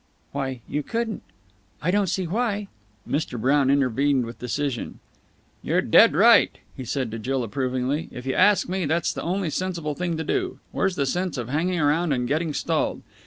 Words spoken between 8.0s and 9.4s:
"If you ask me, that's the